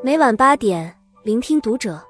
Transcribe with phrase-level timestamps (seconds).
[0.00, 2.00] 每晚八点，聆听读者。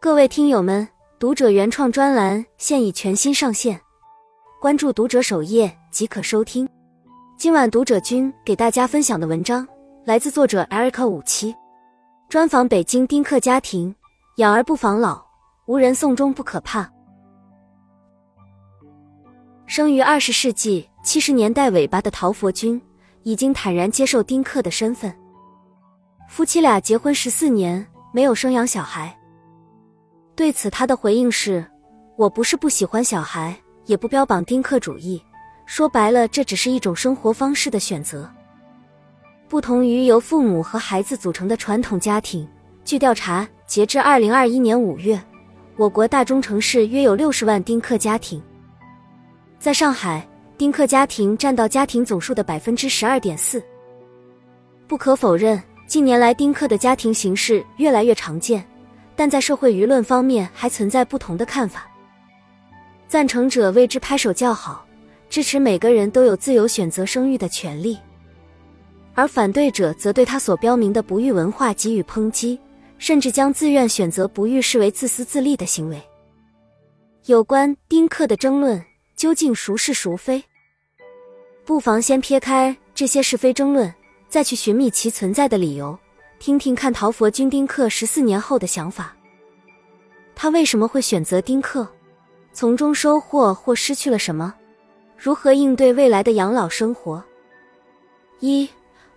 [0.00, 0.88] 各位听友们，
[1.18, 3.78] 读者原创专栏现已全新上线，
[4.58, 6.66] 关注读者首页即可收听。
[7.36, 9.68] 今晚读者君给大家分享的文章
[10.06, 11.54] 来自作者 Erica 五七，
[12.30, 13.94] 专访北京丁克家庭，
[14.36, 15.22] 养儿不防老，
[15.66, 16.90] 无人送终不可怕。
[19.66, 22.80] 生于二十世纪七十年代尾巴的陶佛君，
[23.24, 25.14] 已经坦然接受丁克的身份。
[26.30, 29.12] 夫妻俩结婚十四年，没有生养小孩。
[30.36, 31.66] 对此，他的回应是
[32.16, 33.54] ：“我不是不喜欢小孩，
[33.86, 35.20] 也不标榜丁克主义。
[35.66, 38.30] 说白了，这只是一种生活方式的选择。
[39.48, 42.48] 不同于由父母和孩子组成的传统家庭，
[42.84, 45.20] 据调查，截至二零二一年五月，
[45.76, 48.40] 我国大中城市约有六十万丁克家庭。
[49.58, 50.24] 在上海，
[50.56, 53.60] 丁克家庭占到家庭总数的百分之十二点四。
[54.86, 58.64] 不可否认。”近年来，丁克的家庭形式越来越常见，
[59.16, 61.84] 但在社会舆论方面还存在不同的看法。
[63.08, 64.86] 赞成者为之拍手叫好，
[65.28, 67.96] 支持每个人都有自由选择生育的权利；
[69.16, 72.56] 而反对者则对他所标明的不育文化给予抨击，
[72.96, 76.00] 甚至将自愿选择不育视为自私自利的行为。
[77.26, 78.80] 有关丁克的争论
[79.16, 80.44] 究竟孰是孰非？
[81.64, 83.92] 不妨先撇开这些是非争论。
[84.30, 85.98] 再去寻觅其存在的理由，
[86.38, 89.14] 听听看陶佛君丁克十四年后的想法。
[90.36, 91.86] 他为什么会选择丁克？
[92.52, 94.54] 从中收获或失去了什么？
[95.18, 97.22] 如何应对未来的养老生活？
[98.38, 98.68] 一、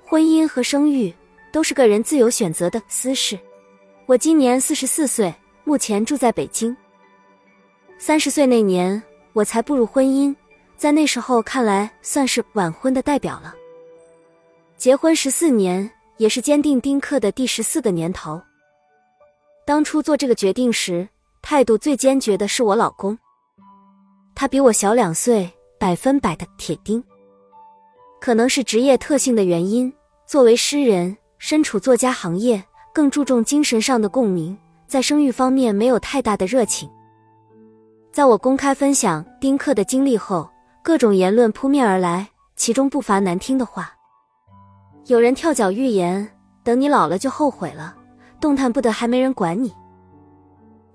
[0.03, 1.13] 婚姻和生育
[1.51, 3.37] 都是个人自由选择的私事。
[4.07, 5.33] 我今年四十四岁，
[5.63, 6.75] 目前住在北京。
[7.99, 9.01] 三十岁那年，
[9.33, 10.35] 我才步入婚姻，
[10.75, 13.55] 在那时候看来，算是晚婚的代表了。
[14.77, 18.41] 结婚十四年，也是坚定丁克的第十四个年头。
[19.65, 21.07] 当初做这个决定时，
[21.41, 23.17] 态度最坚决的是我老公。
[24.35, 25.49] 他比我小两岁，
[25.79, 27.01] 百分百的铁钉。
[28.19, 29.93] 可能是职业特性的原因，
[30.25, 32.61] 作为诗人，身处作家行业，
[32.93, 36.89] 更注重精神上的共鸣，在生育方面没有太大的热情。
[38.11, 40.49] 在我公开分享丁克的经历后，
[40.83, 43.93] 各种言论扑面而来，其中不乏难听的话。
[45.05, 46.25] 有人跳脚预言，
[46.63, 47.93] 等你老了就后悔了，
[48.39, 49.73] 动弹不得还没人管你。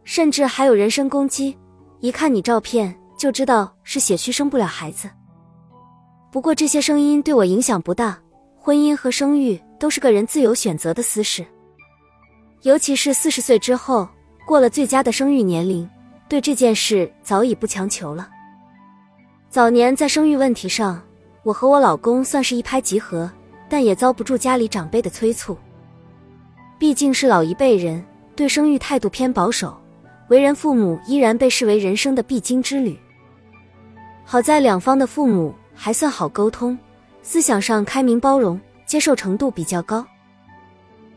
[0.03, 1.57] 甚至还有人身攻击，
[2.01, 5.11] 一看你照片就知道是血虚生不了孩子。
[6.33, 8.19] 不过这些声音对我影响不大，
[8.57, 11.45] 婚姻和生育都是个人自由选择的私事。
[12.63, 14.09] 尤其是四十岁之后，
[14.47, 15.89] 过了最佳的生育年龄，
[16.31, 18.27] 对这件事早已不强求了。
[19.51, 20.99] 早年在生育问题上，
[21.43, 23.31] 我和我老公算是一拍即合。
[23.69, 25.57] 但也遭不住家里长辈的催促，
[26.79, 29.77] 毕竟是老一辈人，对生育态度偏保守，
[30.29, 32.99] 为人父母依然被视为人生的必经之旅。
[34.25, 36.79] 好在两方的父母还算好沟通，
[37.23, 40.05] 思想上开明包容，接受程度比较高。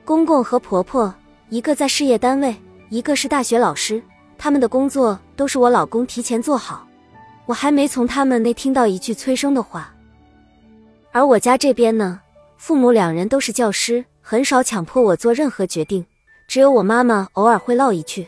[0.03, 1.13] 公公和婆婆，
[1.49, 2.55] 一个在事业单位，
[2.89, 4.01] 一个是大学老师，
[4.37, 6.87] 他们的工作都是我老公提前做好，
[7.45, 9.93] 我还没从他们那听到一句催生的话。
[11.11, 12.19] 而我家这边呢？
[12.61, 16.05] 父母两人都是教师，很少强迫我做任何决定。
[16.47, 18.27] 只有我妈妈偶尔会唠一句：“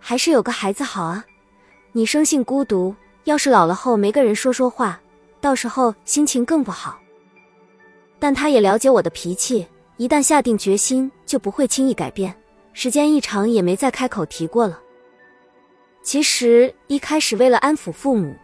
[0.00, 1.24] 还是有个孩子好啊，
[1.92, 2.92] 你生性孤独，
[3.22, 5.00] 要是老了后没个人说说话，
[5.40, 6.98] 到时候心情更不好。”
[8.18, 9.64] 但她也了解我的脾气，
[9.98, 12.34] 一旦下定决心就不会轻易改变。
[12.72, 14.80] 时间一长也没再开口提过了。
[16.02, 18.34] 其实一开始为了安抚父母，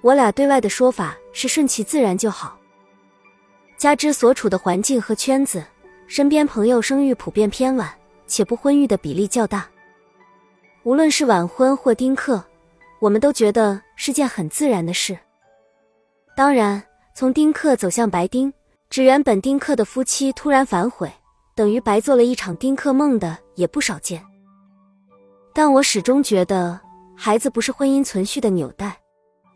[0.00, 2.56] 我俩对外的说法是顺其自然就好。
[3.80, 5.64] 加之所处的环境和圈子，
[6.06, 7.90] 身边朋友生育普遍偏晚，
[8.26, 9.66] 且不婚育的比例较大。
[10.82, 12.44] 无论是晚婚或丁克，
[13.00, 15.18] 我们都觉得是件很自然的事。
[16.36, 16.82] 当然，
[17.14, 18.52] 从丁克走向白丁，
[18.90, 21.10] 指原本丁克的夫妻突然反悔，
[21.54, 24.22] 等于白做了一场丁克梦的也不少见。
[25.54, 26.78] 但我始终觉得，
[27.16, 28.94] 孩子不是婚姻存续的纽带，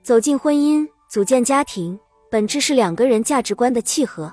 [0.02, 2.00] 走进婚姻，组建家庭。
[2.34, 4.28] 本质是两个人价值观的契合，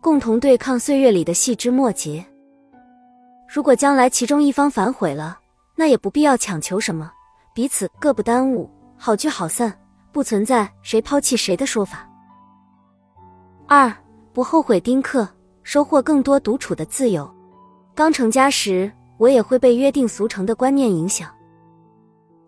[0.00, 2.24] 共同对抗岁月里的细枝末节。
[3.46, 5.38] 如果将来其中一方反悔了，
[5.74, 7.12] 那也不必要强求什么，
[7.54, 9.70] 彼此各不耽误，好聚好散，
[10.12, 12.08] 不存在谁抛弃谁的说法。
[13.66, 13.94] 二
[14.32, 15.28] 不后悔丁克，
[15.62, 17.30] 收获更多独处的自由。
[17.94, 21.28] 刚成家时，我也会被约定俗成的观念影响，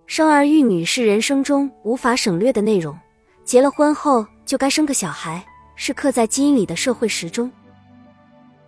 [0.07, 2.99] 生儿育女是人生中无法省略的内容。
[3.45, 4.25] 结了婚后。
[4.49, 5.45] 就该生个小孩，
[5.77, 7.53] 是刻在基因里的社会时钟。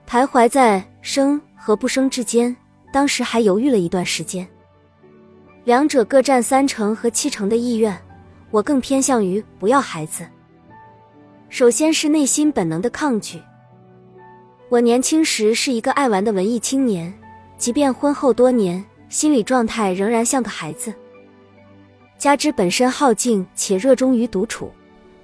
[0.06, 2.54] 徘徊在生和不生之间，
[2.92, 4.46] 当时还犹豫了一段时间。
[5.64, 7.98] 两者各占三成和七成的意愿，
[8.50, 10.26] 我更偏向于不要孩子。
[11.48, 13.40] 首先是内心本能的抗拒。
[14.68, 17.10] 我年轻时是一个爱玩的文艺青年，
[17.56, 20.92] 即便婚后多年，心理状态仍然像个孩子。
[22.18, 24.70] 加之本身好静且热衷于独处，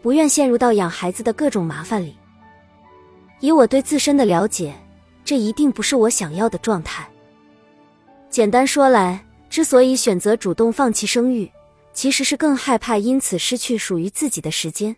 [0.07, 2.17] 不愿陷入到养孩子的各种麻烦里。
[3.41, 4.73] 以我对自身的了解，
[5.25, 7.05] 这一定不是我想要的状态。
[8.31, 9.21] 简单说来，
[9.51, 11.51] 之所以选择主动放弃生育，
[11.93, 14.95] 其实是更害怕因此失去属于自己的时间。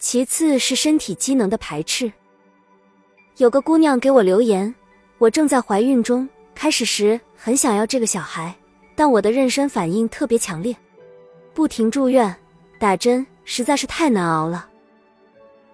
[0.00, 2.12] 其次是身体机能的排斥。
[3.36, 4.74] 有个姑娘给我留言，
[5.18, 8.52] 我正在怀孕中，开始时很想要这个小孩，
[8.96, 10.76] 但我的妊娠反应特别强烈，
[11.54, 12.34] 不停住院
[12.80, 14.68] 打针，实在是太难熬了。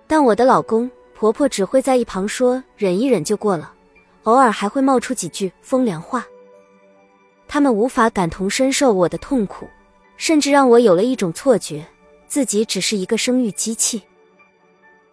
[0.07, 0.89] 但我的老公。
[1.15, 3.73] 婆婆只会在一旁说忍一忍就过了，
[4.25, 6.27] 偶尔还会冒出几句风凉话。
[7.47, 9.69] 他们无法感同身受我的痛苦，
[10.17, 11.87] 甚至让我有了一种错觉，
[12.27, 14.03] 自己只是一个生育机器。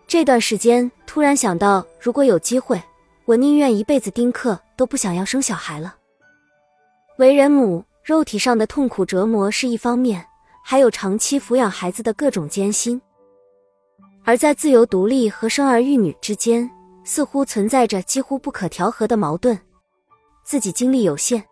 [0.08, 2.82] 这段时间突然想到，如果有机会，
[3.26, 5.96] 我宁愿一辈子丁克，都不想要生小孩了。
[7.20, 10.26] 为人母，肉体上的痛苦折磨是一方面，
[10.70, 13.02] 还有长期抚养孩子的各种艰辛。
[14.24, 16.70] 而在自由独立和生儿育女之间，
[17.04, 19.60] 似乎存在着几乎不可调和的矛盾。
[20.44, 21.44] 自己精力有限，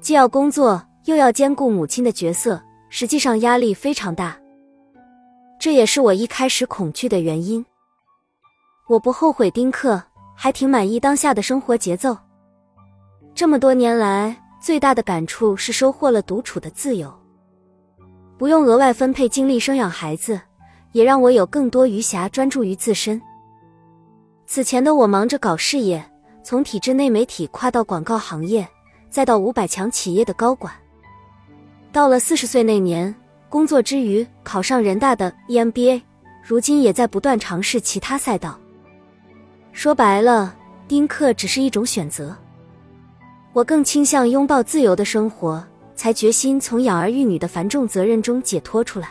[0.00, 2.60] 既要工作又要兼顾母亲的角色，
[2.90, 4.36] 实际上压力非常大。
[5.60, 7.64] 这也是我一开始恐惧的原因。
[8.88, 10.02] 我不后悔丁克，
[10.34, 12.18] 还挺满意当下的生活节奏。
[13.36, 17.16] 这么多年来，最大的感触是收获了独处的自由，
[18.38, 20.40] 不用额外分配精力生养孩子。
[20.92, 23.20] 也让我有更多余暇专注于自身。
[24.46, 26.02] 此前的我忙着搞事业，
[26.42, 28.66] 从体制内媒体跨到广告行业，
[29.10, 30.72] 再到五百强企业的高管。
[31.92, 33.14] 到了四十岁那年，
[33.48, 36.00] 工作之余考上人大的 EMBA，
[36.42, 38.58] 如今也在不断尝试其他赛道。
[39.72, 40.56] 说白了，
[40.88, 42.34] 丁克只是一种选择。
[43.52, 45.62] 我更倾向拥抱自由的生活，
[45.98, 49.10] 才决心从养儿育女的繁重责任中解脱出来。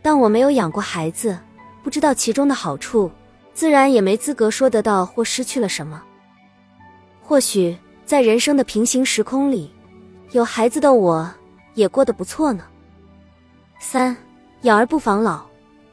[0.00, 1.36] 但我没有养过孩子，
[1.82, 3.10] 不知道其中的好处，
[3.52, 6.00] 自然也没资格说得到或失去了什么。
[7.20, 9.68] 或许在人生的平行时空里，
[10.30, 11.28] 有孩子的我
[11.74, 12.64] 也过得不错呢。
[13.80, 14.16] 三，
[14.62, 15.44] 养儿不防老，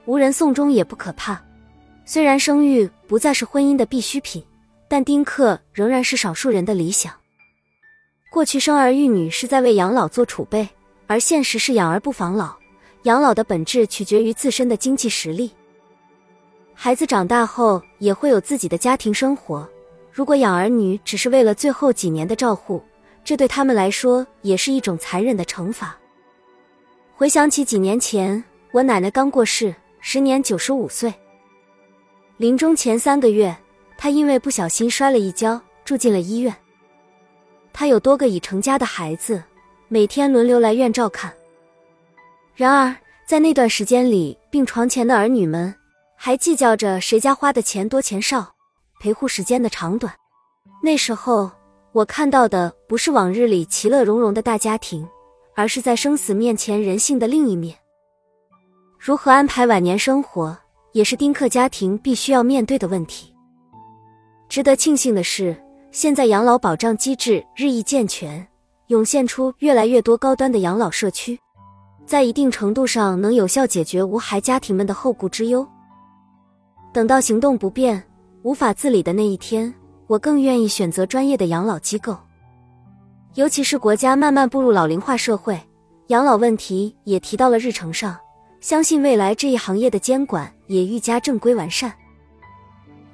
[0.06, 1.42] 无人送终也不可怕。
[2.06, 4.46] 虽然生育不再是婚姻的必需品，
[4.88, 7.12] 但丁克仍然是少数人的理想。
[8.34, 10.68] 过去生儿育女是在为养老做储备，
[11.06, 12.52] 而现实是养儿不防老。
[13.04, 15.52] 养老的本质取决于自身的经济实力。
[16.74, 19.70] 孩子长大后也会有自己的家庭生活，
[20.12, 22.84] 如果养儿女只是为了最后几年的照护，
[23.24, 25.96] 这对他们来说也是一种残忍的惩罚。
[27.14, 31.14] 回想起几年前，我奶奶刚过世，时年九十五岁。
[32.38, 33.56] 临终前三个月，
[33.96, 36.52] 她因为不小心摔了一跤，住进了医院。
[37.74, 39.44] 他有多个已成家的孩子，
[39.88, 41.34] 每天轮流来院照看。
[42.56, 45.74] 然而，在那段时间里，病床前的儿女们
[46.16, 48.54] 还计较着谁家花的钱多钱少，
[49.00, 50.14] 陪护时间的长短。
[50.84, 51.50] 那时候，
[51.92, 55.08] 我看到的不是往日里其乐融融的大家庭，
[55.56, 57.76] 而是在生死面前人性的另一面。
[59.00, 60.56] 如何安排晚年生活，
[60.92, 63.34] 也是丁克家庭必须要面对的问题。
[64.48, 65.56] 值得庆幸的是，
[65.94, 68.48] 现在养老保障机制日益健全，
[68.88, 71.40] 涌现出越来越多高端的养老社区。
[72.04, 75.66] 在一定程度上，能有效解决无孩家庭们的后顾之忧。
[76.92, 78.04] 等到行动不便、
[78.42, 79.72] 无法自理的那一天，
[80.08, 82.18] 我更愿意选择专业的养老机构。
[83.36, 85.62] 尤其是国家慢慢步入老龄化社会，
[86.08, 88.18] 养老问题也提到了日程上。
[88.62, 91.94] 相信未来这一行业的监管也愈加正规完善。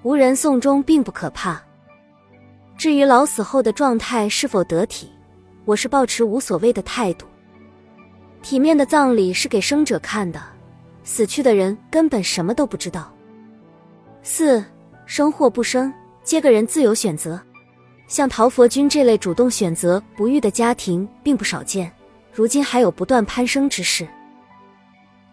[0.04, 1.62] 无人送终并不可怕。
[2.80, 5.12] 至于老死后的状态是否得体，
[5.66, 7.26] 我是抱持无所谓的态度。
[8.42, 10.42] 体面的葬礼是给生者看的，
[11.04, 13.14] 死去的人根本什么都不知道。
[14.24, 14.64] 四
[15.06, 15.94] 生或不生，
[16.24, 17.38] 皆个人自由选择。
[18.08, 21.92] 像陶佛君这类主动选择不育的家庭并不少见，
[22.32, 24.08] 如今还有不断攀升之势。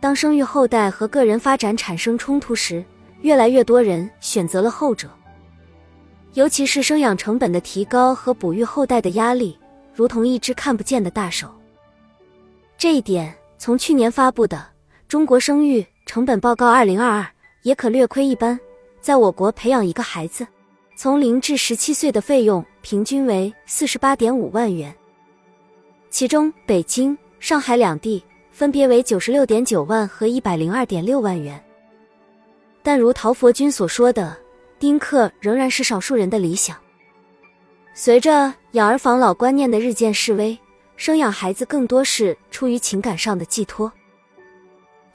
[0.01, 2.85] 当生育后代和个人发展产生冲突时，
[3.21, 5.09] 越来越多人选择了后者。
[6.35, 9.59] 尤其是生养成本的提高和哺育后代的压力，
[9.95, 11.49] 如同一只看不见的大手。
[12.77, 14.57] 这一点，从去年发布的
[15.09, 17.23] 《中国生育成本报告（二零二二）》
[17.63, 18.59] 也可略窥一斑。
[19.01, 20.47] 在我国，培养一个孩子，
[20.97, 24.95] 从零至十七岁的费用平均为四十八点五万元，
[26.11, 31.63] 其中北京、上海两地分别为九十六点九万和一百零二点六万元。
[32.83, 34.37] 但如陶佛军所说的，
[34.79, 36.77] 丁克仍然是少数人的理想。
[37.95, 40.59] 随着养儿防老观念的日渐式微，
[40.97, 43.91] 生养孩子更多是出于情感上的寄托。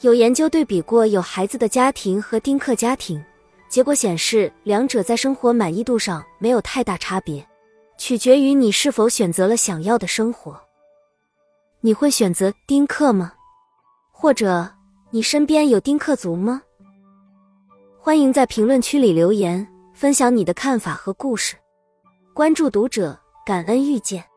[0.01, 3.23] 有研究对比过有孩子的家庭和丁克家庭，
[3.69, 7.47] 结果显示两者在生活满意度上没有太大差别，
[7.99, 10.59] 取决于你是否选择了想要的生活。
[11.81, 13.33] 你会选择丁克吗？
[14.11, 14.67] 或者
[15.11, 16.63] 你身边有丁克族吗？
[18.03, 21.55] 欢迎在评论区里留言，分享你的看法和故事。
[22.33, 23.15] 关注读者，
[23.45, 24.30] 感恩遇见。